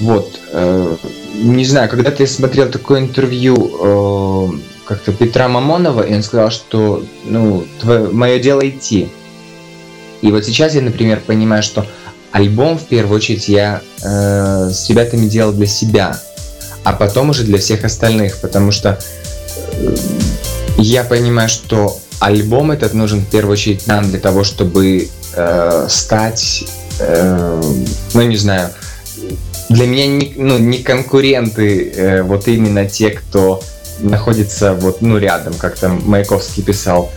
[0.00, 0.40] Вот.
[0.52, 0.96] Э,
[1.34, 7.04] не знаю, когда-то я смотрел такое интервью э, как-то Петра Мамонова, и он сказал, что
[7.24, 9.08] ну, твое, мое дело идти.
[10.22, 11.86] И вот сейчас я, например, понимаю, что
[12.32, 16.18] альбом в первую очередь я э, с ребятами делал для себя,
[16.82, 18.98] а потом уже для всех остальных, потому что
[19.72, 19.96] э,
[20.78, 26.64] я понимаю, что альбом этот нужен в первую очередь нам для того, чтобы э, стать,
[26.98, 27.62] э,
[28.14, 28.70] ну не знаю,
[29.74, 33.60] для меня не, ну, не конкуренты э, вот именно те, кто
[33.98, 37.12] находится вот, ну, рядом, как там Маяковский писал.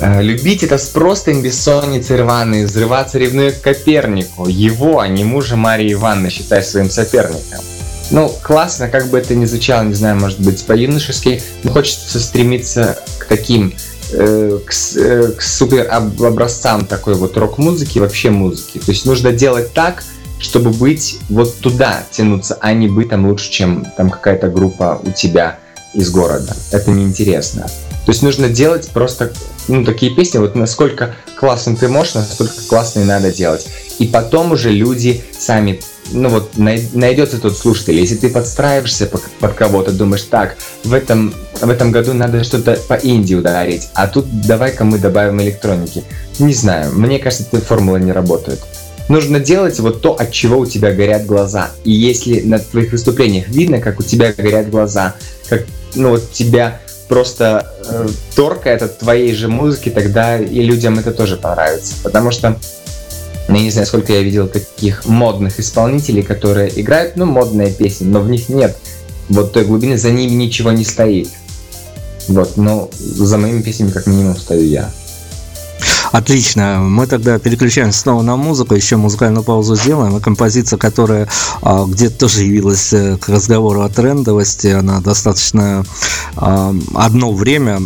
[0.00, 5.56] Э, любить это с простым бессонницей рваной, взрываться ревную к Копернику, его, а не мужа
[5.56, 7.64] Марии Ивановны, считай своим соперником.
[8.10, 12.98] Ну, классно, как бы это ни звучало, не знаю, может быть, по-юношески, но хочется стремиться
[13.18, 13.74] к таким,
[14.12, 18.78] э, к, э, к супер образцам такой вот рок-музыки, вообще музыки.
[18.78, 20.04] То есть нужно делать так,
[20.38, 25.10] чтобы быть вот туда тянуться, а не быть там лучше, чем там какая-то группа у
[25.10, 25.58] тебя
[25.94, 26.54] из города.
[26.72, 27.62] Это неинтересно.
[27.62, 29.32] То есть нужно делать просто
[29.66, 33.66] ну, такие песни, вот насколько классно ты можешь, насколько классно и надо делать.
[33.98, 35.80] И потом уже люди сами,
[36.12, 37.98] ну вот, найдется тот слушатель.
[37.98, 42.94] Если ты подстраиваешься под кого-то, думаешь, так, в этом, в этом году надо что-то по
[42.94, 46.04] инди ударить, а тут давай-ка мы добавим электроники.
[46.38, 48.60] Не знаю, мне кажется, эта формула не работает
[49.08, 51.70] нужно делать вот то, от чего у тебя горят глаза.
[51.84, 55.14] И если на твоих выступлениях видно, как у тебя горят глаза,
[55.48, 55.64] как
[55.94, 61.36] ну вот тебя просто э, торкает от твоей же музыки, тогда и людям это тоже
[61.36, 61.94] понравится.
[62.02, 62.58] Потому что
[63.48, 68.04] ну, я не знаю, сколько я видел таких модных исполнителей, которые играют, ну, модные песни,
[68.04, 68.76] но в них нет
[69.28, 71.28] вот той глубины, за ними ничего не стоит.
[72.28, 74.90] Вот, но за моими песнями как минимум стою я.
[76.16, 76.78] Отлично.
[76.80, 80.16] Мы тогда переключаемся снова на музыку, еще музыкальную паузу сделаем.
[80.16, 81.28] И композиция, которая
[81.60, 85.84] а, где-то тоже явилась э, к разговору о трендовости, она достаточно
[86.34, 87.78] а, одно время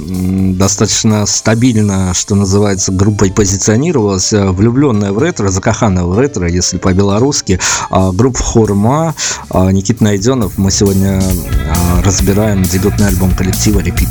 [0.54, 4.32] достаточно стабильно, что называется, группой позиционировалась.
[4.32, 7.58] Э, влюбленная в ретро, закаханная в ретро, если по-белорусски.
[7.90, 9.16] А, группа Хурма,
[9.50, 10.56] а, Никита Найденов.
[10.56, 14.10] Мы сегодня а, разбираем дебютный альбом коллектива «Репит».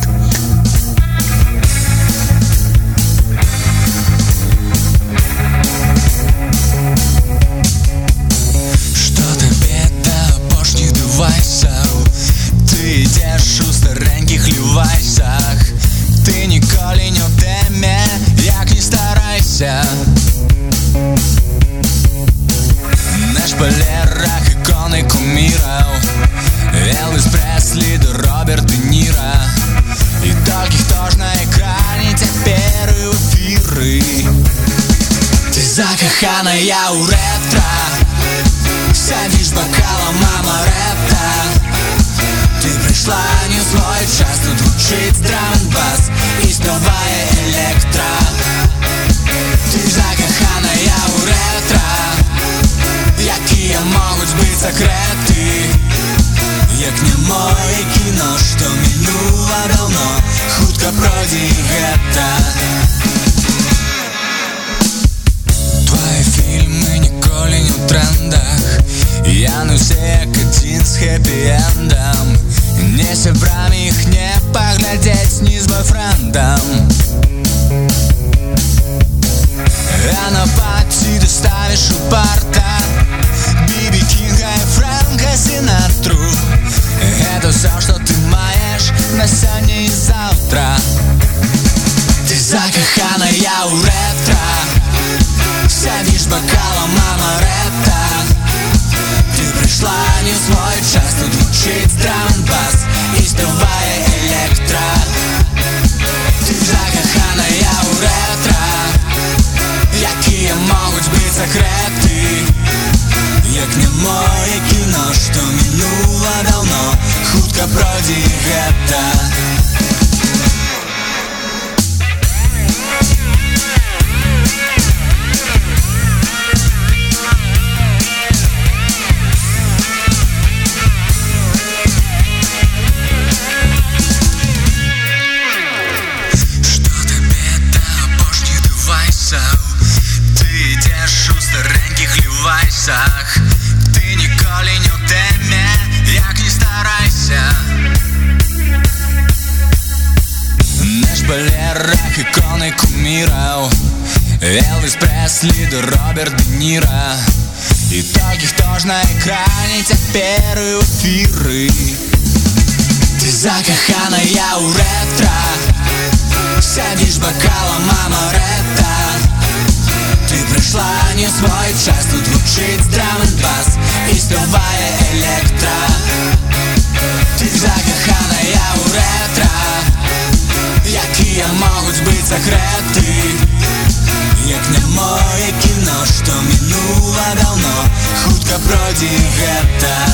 [188.89, 190.08] Хутка пройдзе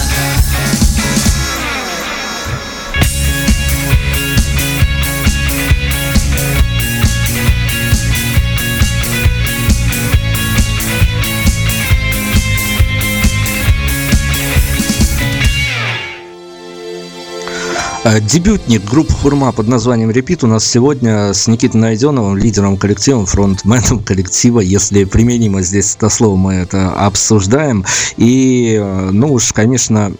[18.05, 24.03] дебютник группы Хурма под названием «Репит» у нас сегодня с Никитой Найденовым, лидером коллектива, фронтменом
[24.03, 24.59] коллектива.
[24.59, 27.83] Если применимо здесь это слово, мы это обсуждаем.
[28.17, 30.11] И, э, ну уж, конечно,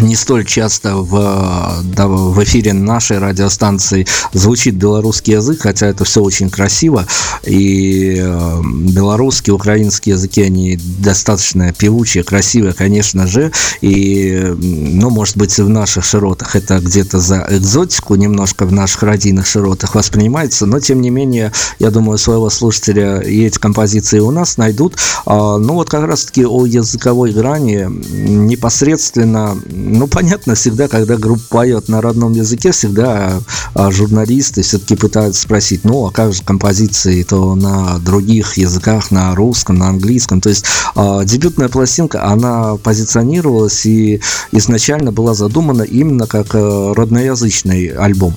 [0.00, 6.20] не столь часто в, да, в эфире нашей радиостанции звучит белорусский язык, хотя это все
[6.22, 7.06] очень красиво.
[7.44, 13.52] И э, белорусский, украинский языки, они достаточно певучие, красивые, конечно же.
[13.80, 19.46] И, ну, может быть, в наших широтах это где-то за экзотику немножко в наших родийных
[19.46, 24.56] широтах воспринимается, но, тем не менее, я думаю, своего слушателя и эти композиции у нас
[24.56, 24.96] найдут.
[25.26, 31.88] А, ну, вот как раз-таки о языковой грани непосредственно ну, понятно, всегда, когда группа поет
[31.88, 33.40] на родном языке, всегда
[33.74, 39.34] а, журналисты все-таки пытаются спросить, ну, а как же композиции то на других языках, на
[39.34, 40.40] русском, на английском.
[40.40, 40.64] То есть
[40.94, 44.20] а, дебютная пластинка, она позиционировалась и
[44.52, 48.34] изначально была задумана именно как а, родноязычный альбом.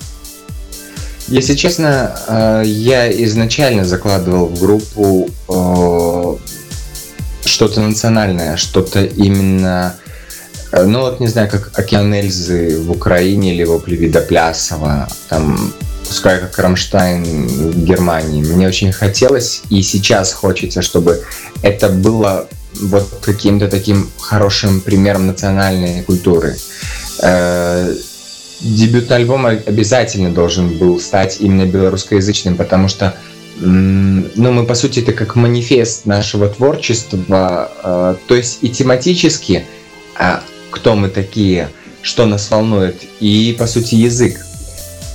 [1.27, 6.35] Если честно, э, я изначально закладывал в группу э,
[7.45, 10.06] что-то национальное, что-то именно, э,
[10.71, 15.73] ну вот не знаю, как Океан Эльзы в Украине или Плевида Плясова, там
[16.07, 18.43] пускай как Рамштайн в Германии.
[18.43, 21.23] Мне очень хотелось, и сейчас хочется, чтобы
[21.61, 22.47] это было
[22.81, 26.55] вот каким-то таким хорошим примером национальной культуры.
[27.21, 27.93] Э,
[28.61, 33.15] дебютный альбом обязательно должен был стать именно белорусскоязычным, потому что
[33.59, 39.65] ну, мы, по сути, это как манифест нашего творчества, э, то есть и тематически,
[40.15, 41.69] а кто мы такие,
[42.01, 44.39] что нас волнует, и, по сути, язык.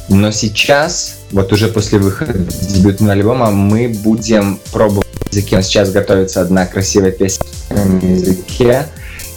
[0.08, 5.56] Но сейчас, вот уже после выхода дебютного альбома, мы будем пробовать языке.
[5.56, 8.86] У нас сейчас готовится одна красивая песня на языке.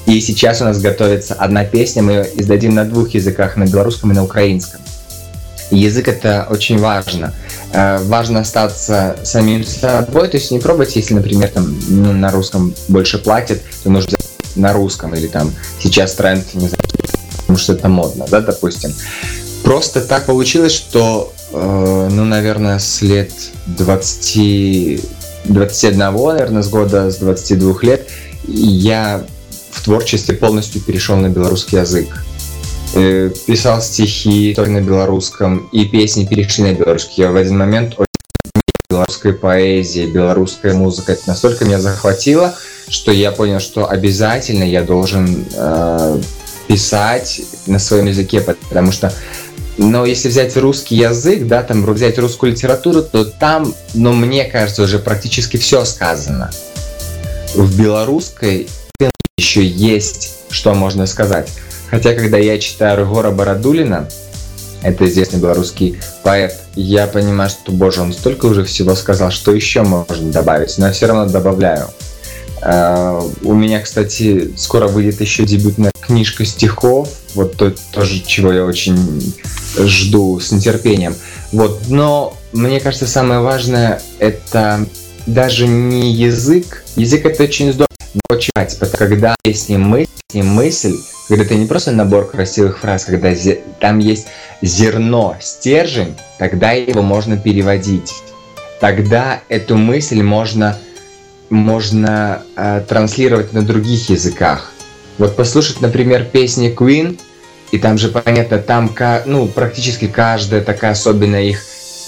[0.05, 4.11] И сейчас у нас готовится одна песня, мы ее издадим на двух языках, на белорусском
[4.11, 4.81] и на украинском.
[5.71, 7.33] Язык это очень важно.
[7.73, 12.75] Э, важно остаться самим собой, то есть не пробовать, если, например, там ну, на русском
[12.87, 14.14] больше платят, то нужно
[14.55, 16.83] на русском или там сейчас тренд, не знаю,
[17.39, 18.93] потому что это модно, да, допустим.
[19.63, 23.31] Просто так получилось, что, э, ну, наверное, с лет
[23.65, 25.01] 20,
[25.45, 28.07] 21, наверное, с года, с 22 лет,
[28.47, 29.25] я
[29.71, 32.07] в творчестве полностью перешел на белорусский язык.
[32.93, 37.23] Э, писал стихи тоже на белорусском, и песни перешли на белорусский.
[37.23, 37.95] Я в один момент
[39.05, 41.13] белорусской поэзии, белорусская музыка.
[41.13, 42.55] Это настолько меня захватило,
[42.89, 46.19] что я понял, что обязательно я должен э,
[46.67, 49.13] писать на своем языке, потому что
[49.77, 54.83] но если взять русский язык, да, там взять русскую литературу, то там, ну, мне кажется,
[54.83, 56.49] уже практически все сказано.
[57.55, 58.69] В белорусской
[59.37, 61.49] еще есть, что можно сказать.
[61.89, 64.07] Хотя, когда я читаю Рыгора Бородулина,
[64.85, 69.81] это известный белорусский поэт, я понимаю, что, боже, он столько уже всего сказал, что еще
[69.81, 71.87] можно добавить, но я все равно добавляю.
[72.61, 78.63] Uh, у меня, кстати, скоро выйдет еще дебютная книжка стихов, вот то, тоже, чего я
[78.63, 79.35] очень
[79.77, 81.15] жду с нетерпением.
[81.51, 84.87] Вот, но мне кажется, самое важное это
[85.27, 86.83] даже не язык.
[86.95, 87.89] Язык это очень здорово
[88.39, 89.77] читать, когда песни
[90.35, 90.97] мысль, мысль,
[91.27, 93.33] когда это не просто набор красивых фраз, когда
[93.79, 94.27] там есть
[94.61, 98.13] зерно, стержень, тогда его можно переводить.
[98.79, 100.77] Тогда эту мысль можно,
[101.49, 104.71] можно э, транслировать на других языках.
[105.17, 107.19] Вот послушать, например, песни Queen,
[107.71, 108.93] и там же понятно, там
[109.25, 111.61] ну, практически каждая такая, особенно их,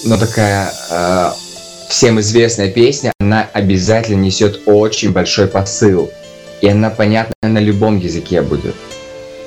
[0.04, 1.32] ну, такая э,
[1.90, 6.12] всем известная песня, она обязательно несет очень большой посыл.
[6.62, 8.76] И она понятна на любом языке будет.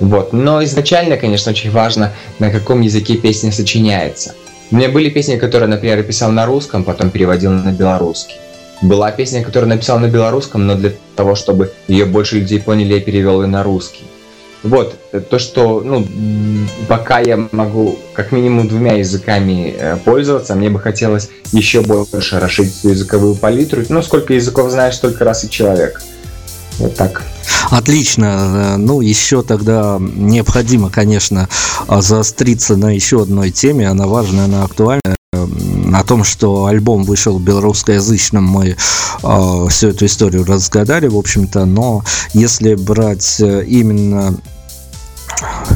[0.00, 0.32] Вот.
[0.32, 4.34] Но изначально, конечно, очень важно, на каком языке песня сочиняется.
[4.70, 8.36] У меня были песни, которые, например, я писал на русском, потом переводил на белорусский.
[8.82, 13.00] Была песня, которую написал на белорусском, но для того, чтобы ее больше людей поняли, я
[13.00, 14.04] перевел ее на русский.
[14.62, 14.94] Вот,
[15.30, 16.06] то, что, ну,
[16.86, 22.84] пока я могу как минимум двумя языками э, пользоваться, мне бы хотелось еще больше расширить
[22.84, 23.82] языковую палитру.
[23.88, 26.02] Ну, сколько языков знаешь, столько раз и человек.
[26.80, 27.22] Вот так.
[27.70, 28.76] Отлично.
[28.78, 31.48] Ну, еще тогда необходимо, конечно,
[31.88, 33.88] заостриться на еще одной теме.
[33.88, 38.76] Она важная, она актуальная о том, что альбом вышел белорусскоязычным, мы
[39.22, 44.36] э, всю эту историю разгадали, в общем-то, но если брать э, именно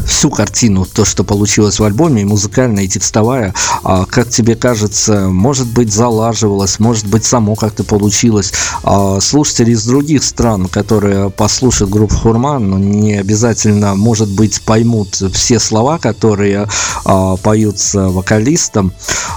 [0.06, 5.28] всю картину, то, что получилось в альбоме, и музыкальная, и текстовая, а, как тебе кажется,
[5.28, 8.52] может быть, залаживалось, может быть, само как-то получилось.
[8.82, 15.14] А, слушатели из других стран, которые послушают группу Хурман, ну, не обязательно, может быть, поймут
[15.32, 16.68] все слова, которые
[17.04, 18.92] а, поются вокалистом,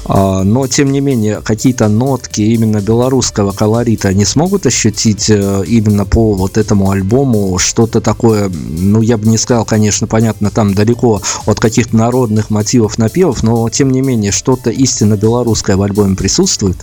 [0.07, 6.33] но, тем не менее, какие-то нотки именно белорусского колорита они смогут ощутить э, именно по
[6.33, 11.59] вот этому альбому, что-то такое, ну, я бы не сказал, конечно, понятно, там далеко от
[11.59, 16.75] каких-то народных мотивов напевов, но тем не менее что-то истинно белорусское в альбоме присутствует?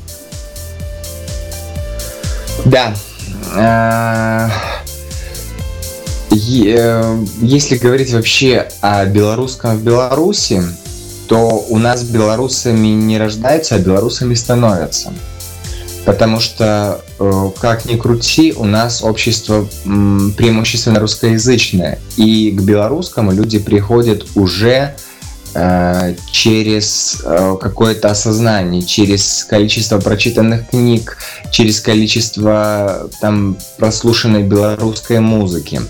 [2.65, 2.95] Да.
[3.57, 4.51] Э,
[6.31, 10.63] э, если говорить вообще о белорусском в Беларуси,
[11.27, 15.13] то у нас белорусами не рождаются, а белорусами становятся.
[16.05, 21.99] Потому что, как ни крути, у нас общество преимущественно русскоязычное.
[22.17, 24.95] И к белорусскому люди приходят уже
[25.55, 31.19] э, через э, какое-то осознание, через количество прочитанных книг,
[31.51, 35.81] через количество там прослушанной белорусской музыки.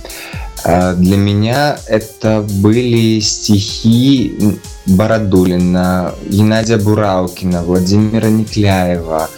[0.64, 9.30] Э, для меня это были стихи Бородулина, Геннадия Бураукина, Владимира Никляева,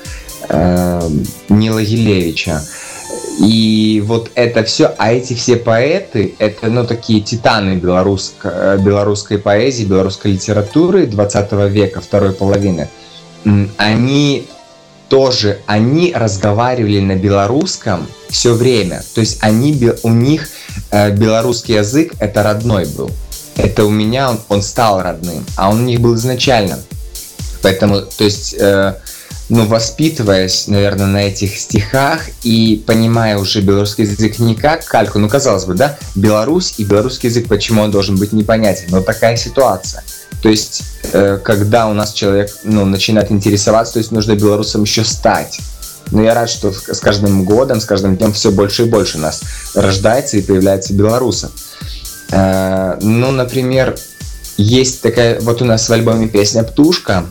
[0.49, 1.09] э,
[1.49, 2.63] Нила Гилевича.
[3.39, 9.85] И вот это все, а эти все поэты, это ну такие титаны белорусской, белорусской поэзии,
[9.85, 12.89] белорусской литературы 20 века, второй половины,
[13.77, 14.49] они
[15.09, 19.03] тоже, они разговаривали на белорусском все время.
[19.15, 20.49] То есть они, у них
[20.91, 23.11] э, белорусский язык это родной был.
[23.57, 26.79] Это у меня он, он стал родным, а он у них был изначально.
[27.63, 28.95] Поэтому, то есть, э,
[29.49, 35.29] ну, воспитываясь, наверное, на этих стихах и понимая уже белорусский язык не как кальку, ну,
[35.29, 40.03] казалось бы, да, Беларусь и белорусский язык, почему он должен быть непонятен, но такая ситуация.
[40.43, 40.83] То есть,
[41.13, 45.61] э, когда у нас человек ну, начинает интересоваться, то есть нужно белорусом еще стать.
[46.11, 49.43] Но я рад, что с каждым годом, с каждым днем все больше и больше нас
[49.75, 51.53] рождается и появляется белорусов.
[52.33, 53.97] Э, ну, например,
[54.57, 57.27] есть такая, вот у нас в альбоме песня «Птушка».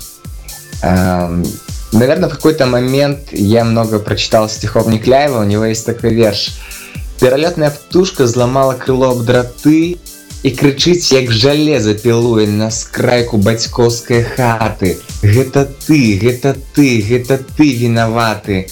[1.95, 6.51] Э, наверное, в какой-то момент я много прочитал стихов Никляева, у него есть такой верш.
[7.21, 9.99] Перолетная птушка взломала крыло об дроты,
[10.43, 17.69] і крычыць як жалеза пілуе на скрайку бацькоўскай хаты гэта ты гэта ты гэта ты
[17.77, 18.65] вінаваты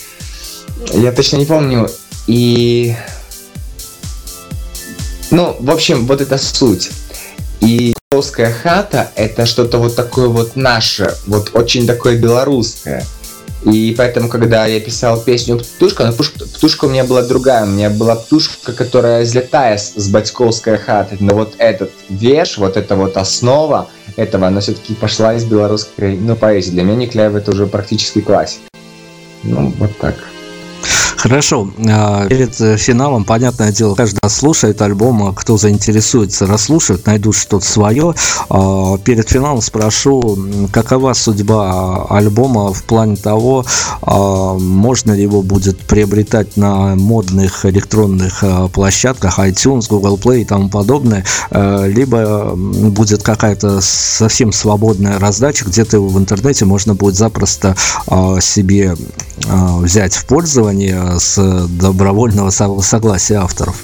[0.95, 1.89] я точно не помню
[2.27, 2.97] и
[5.31, 6.89] ну в общем вот это суть
[7.64, 13.04] и Польская хата это что-то вот такое вот наше вот очень такое белорусское
[13.66, 17.64] и поэтому, когда я писал песню «Птушка», ну, птушка, у меня была другая.
[17.64, 21.16] У меня была птушка, которая взлетает с батьковской хаты.
[21.22, 26.36] Но вот этот веш, вот эта вот основа этого, она все-таки пошла из белорусской ну,
[26.36, 26.72] поэзии.
[26.72, 28.60] Для меня Никляев это уже практически классик.
[29.44, 30.16] Ну, вот так.
[31.24, 31.70] Хорошо.
[31.90, 37.66] А, перед э, финалом, понятное дело, каждый слушает альбом, а кто заинтересуется, расслушает, найдут что-то
[37.66, 38.14] свое.
[38.50, 40.38] А, перед финалом спрошу,
[40.74, 43.66] какова судьба альбома в плане того,
[44.02, 48.44] можно ли его будет приобретать на модных электронных
[48.74, 56.18] площадках iTunes, Google Play и тому подобное, либо будет какая-то совсем свободная раздача, где-то в
[56.18, 57.76] интернете можно будет запросто
[58.42, 58.96] себе
[59.48, 63.84] взять в пользование с добровольного согласия авторов.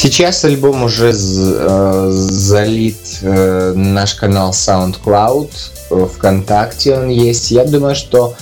[0.00, 5.50] Сейчас альбом уже э, залит э, наш канал SoundCloud,
[5.90, 7.50] э, ВКонтакте он есть.
[7.50, 8.36] Я думаю, что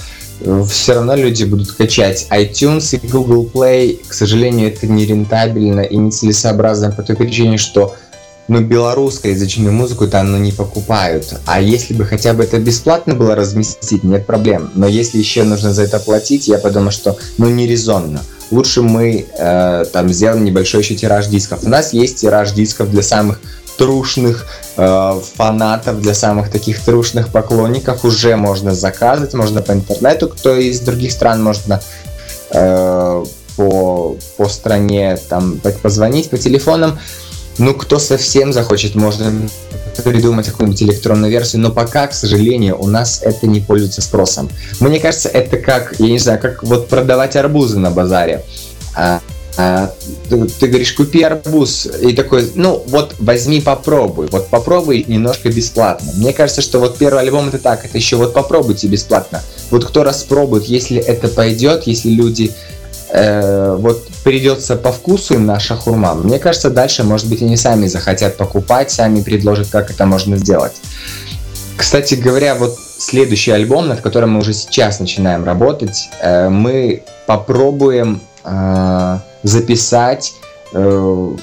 [0.69, 3.99] все равно люди будут качать iTunes и Google Play.
[4.07, 7.97] К сожалению, это не рентабельно и нецелесообразно по той причине, что
[8.49, 11.35] ну, белорусскоязычную музыку там ну, не покупают.
[11.47, 14.71] А если бы хотя бы это бесплатно было разместить, нет проблем.
[14.75, 17.67] Но если еще нужно за это платить, я подумаю, что ну не.
[18.51, 21.65] Лучше мы э, там сделаем небольшой еще тираж дисков.
[21.65, 23.41] У нас есть тираж дисков для самых
[23.77, 28.05] трушных э, фанатов, для самых таких трушных поклонников.
[28.05, 31.81] Уже можно заказывать, можно по интернету, кто из других стран можно
[32.53, 33.25] э,
[33.57, 36.99] по, по стране там позвонить по телефонам.
[37.59, 39.33] Ну, кто совсем захочет, можно
[40.05, 44.51] придумать какую-нибудь электронную версию, но пока, к сожалению, у нас это не пользуется спросом.
[44.81, 48.45] Мне кажется, это как, я не знаю, как вот продавать арбузы на базаре.
[48.95, 49.21] А,
[49.57, 49.91] а,
[50.29, 56.13] ты, ты говоришь, купи арбуз, и такой, ну вот возьми, попробуй, вот попробуй немножко бесплатно.
[56.17, 59.43] Мне кажется, что вот первый альбом это так, это еще вот попробуйте бесплатно.
[59.71, 62.53] Вот кто распробует, если это пойдет, если люди
[63.17, 67.87] э, вот придется по вкусу им наша хурма, мне кажется, дальше, может быть, они сами
[67.87, 70.75] захотят покупать, сами предложат, как это можно сделать.
[71.77, 78.21] Кстати говоря, вот следующий альбом, над которым мы уже сейчас начинаем работать, э, мы попробуем
[78.45, 80.35] э, записать
[80.73, 81.37] э,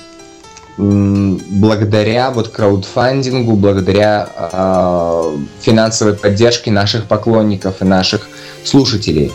[0.77, 8.27] благодаря вот краудфандингу, благодаря э, финансовой поддержке наших поклонников и наших
[8.63, 9.31] слушателей.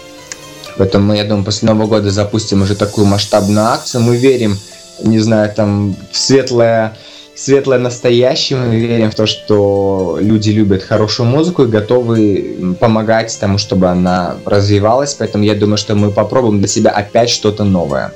[0.79, 4.03] Поэтому, я думаю, после Нового года запустим уже такую масштабную акцию.
[4.03, 4.57] Мы верим,
[5.03, 6.97] не знаю, там, в светлое,
[7.35, 8.61] светлое настоящее.
[8.61, 14.37] Мы верим в то, что люди любят хорошую музыку и готовы помогать тому, чтобы она
[14.45, 15.15] развивалась.
[15.15, 18.13] Поэтому я думаю, что мы попробуем для себя опять что-то новое.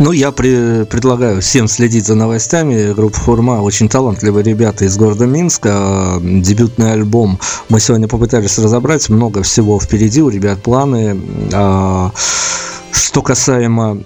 [0.00, 2.94] Ну, я при, предлагаю всем следить за новостями.
[2.94, 6.18] Группа Хурма очень талантливые ребята из города Минска.
[6.22, 7.38] Дебютный альбом
[7.68, 9.10] мы сегодня попытались разобрать.
[9.10, 11.20] Много всего впереди у ребят планы.
[11.52, 12.12] А,
[12.92, 14.02] что касаемо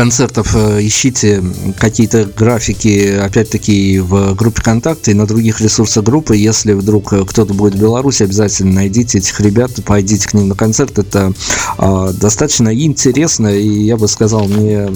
[0.00, 1.44] концертов э, ищите
[1.78, 6.38] какие-то графики, опять-таки, в группе ВКонтакте и на других ресурсах группы.
[6.38, 10.54] Если вдруг э, кто-то будет в Беларуси, обязательно найдите этих ребят, пойдите к ним на
[10.54, 10.98] концерт.
[10.98, 11.34] Это
[11.76, 14.88] э, достаточно интересно и, я бы сказал, не,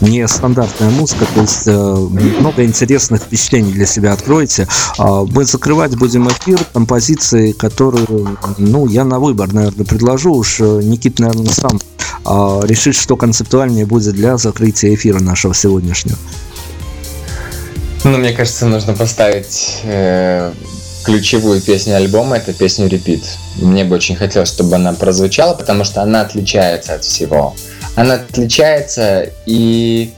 [0.00, 1.96] не стандартная музыка, то есть э,
[2.38, 4.68] много интересных впечатлений для себя откроете.
[5.00, 8.06] Э, мы закрывать будем эфир композиции, которые,
[8.56, 10.34] ну, я на выбор, наверное, предложу.
[10.34, 11.80] Уж э, Никит, наверное, сам
[12.24, 16.18] э, решит, что концептуальнее будет для закрытия эфира нашего сегодняшнего.
[18.04, 20.52] Ну, мне кажется, нужно поставить э,
[21.04, 23.22] ключевую песню альбома, это песню «Repeat».
[23.56, 27.54] Мне бы очень хотелось, чтобы она прозвучала, потому что она отличается от всего.
[27.96, 30.12] Она отличается и...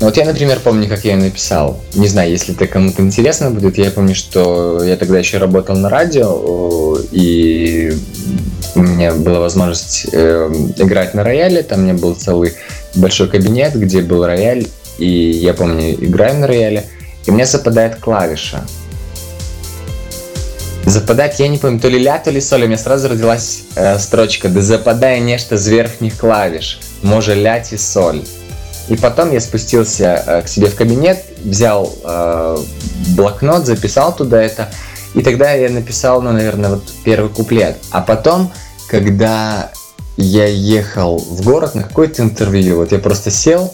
[0.00, 1.78] Ну, вот я, например, помню, как я ее написал.
[1.94, 3.76] Не знаю, если это кому-то интересно будет.
[3.76, 7.92] Я помню, что я тогда еще работал на радио, и
[8.74, 11.62] у меня была возможность э, играть на рояле.
[11.62, 12.54] Там у меня был целый
[12.94, 14.66] большой кабинет, где был рояль.
[14.96, 16.86] И я помню, играю на рояле,
[17.26, 18.64] и мне западает клавиша.
[20.86, 22.64] Западать, я не помню, то ли ля, то ли соль.
[22.64, 27.76] У меня сразу родилась э, строчка «Да западая нечто с верхних клавиш, може лять и
[27.76, 28.24] соль».
[28.90, 32.58] И потом я спустился э, к себе в кабинет, взял э,
[33.16, 34.68] блокнот, записал туда это,
[35.14, 37.76] и тогда я написал, ну, наверное, вот первый куплет.
[37.92, 38.52] А потом,
[38.88, 39.70] когда
[40.16, 43.72] я ехал в город на какое-то интервью, вот я просто сел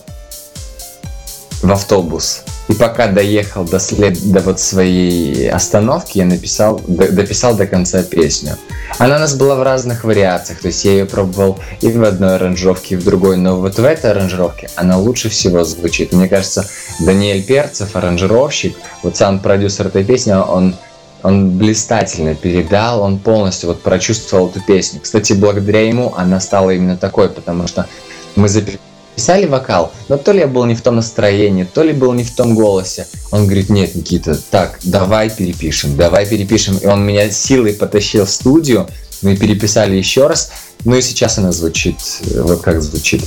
[1.63, 4.19] в автобус, и пока доехал до, след...
[4.31, 7.11] до вот своей остановки, я написал, до...
[7.13, 8.57] дописал до конца песню.
[8.99, 12.37] Она у нас была в разных вариациях, то есть я ее пробовал и в одной
[12.37, 16.13] аранжировке, и в другой, но вот в этой аранжировке она лучше всего звучит.
[16.13, 16.69] Мне кажется,
[17.01, 20.77] Даниэль Перцев, аранжировщик, вот сам продюсер этой песни, он
[21.23, 25.01] он блистательно передал, он полностью вот прочувствовал эту песню.
[25.03, 27.89] Кстати, благодаря ему она стала именно такой, потому что
[28.37, 28.79] мы записали
[29.17, 32.23] писали вокал, но то ли я был не в том настроении, то ли был не
[32.23, 33.07] в том голосе.
[33.33, 36.77] Он говорит, нет, Никита, так, давай перепишем, давай перепишем.
[36.77, 38.87] И он меня силой потащил в студию,
[39.23, 40.51] мы переписали еще раз,
[40.85, 41.97] ну и сейчас она звучит,
[42.37, 43.23] вот как звучит.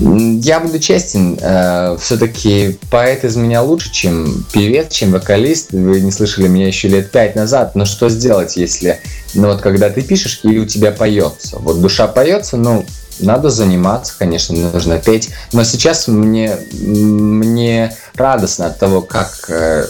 [0.00, 5.72] Я буду честен, э, все-таки поэт из меня лучше, чем певец, чем вокалист.
[5.72, 9.00] Вы не слышали меня еще лет пять назад, но что сделать, если,
[9.34, 12.84] ну вот когда ты пишешь и у тебя поется, вот душа поется, ну
[13.20, 15.30] надо заниматься, конечно, нужно петь.
[15.52, 19.86] Но сейчас мне, мне радостно от того, как э,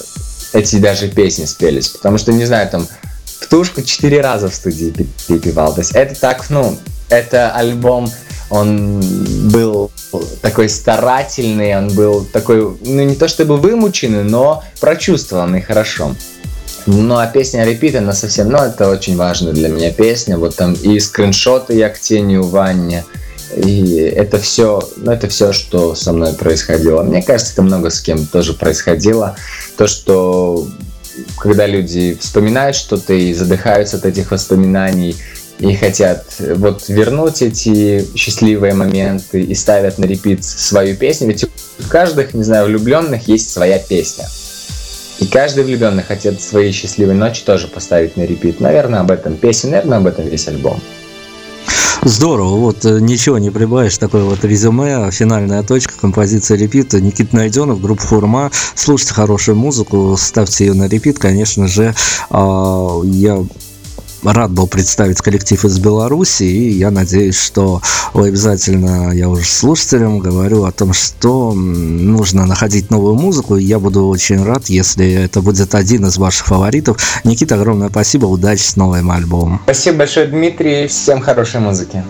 [0.52, 1.88] эти даже песни спелись.
[1.88, 2.88] Потому что, не знаю, там
[3.44, 4.92] Птушку четыре раза в студии
[5.28, 5.74] перепевал.
[5.74, 6.78] То есть это так, ну,
[7.10, 8.10] это альбом,
[8.48, 9.00] он
[9.50, 9.90] был
[10.40, 16.14] такой старательный, он был такой, ну не то чтобы вымученный, но прочувствованный хорошо.
[16.86, 20.74] Ну а песня Repeat, она совсем, ну это очень важная для меня песня, вот там
[20.74, 23.04] и скриншоты я к тени у Ванне,
[23.56, 27.02] и это все, ну это все, что со мной происходило.
[27.02, 29.36] Мне кажется, это много с кем тоже происходило.
[29.78, 30.68] То, что
[31.38, 35.16] когда люди вспоминают что-то и задыхаются от этих воспоминаний,
[35.58, 36.24] и хотят
[36.56, 41.28] вот вернуть эти счастливые моменты и ставят на репит свою песню.
[41.28, 41.48] Ведь у
[41.88, 44.28] каждых, не знаю, влюбленных есть своя песня.
[45.24, 48.60] И каждый влюбленный хотел свои счастливые ночи тоже поставить на репит.
[48.60, 50.78] Наверное, об этом песня, наверное, об этом весь альбом.
[52.02, 57.80] Здорово, вот э, ничего не прибавишь, такое вот резюме, финальная точка, композиция репит, Никит Найденов,
[57.80, 61.94] группа Форма, слушайте хорошую музыку, ставьте ее на репит, конечно же,
[62.28, 63.42] а, я
[64.24, 67.80] рад был представить коллектив из Беларуси, и я надеюсь, что
[68.12, 74.06] обязательно, я уже слушателям говорю о том, что нужно находить новую музыку, и я буду
[74.06, 76.96] очень рад, если это будет один из ваших фаворитов.
[77.24, 79.60] Никита, огромное спасибо, удачи с новым альбомом.
[79.64, 82.02] Спасибо большое, Дмитрий, всем хорошей музыки.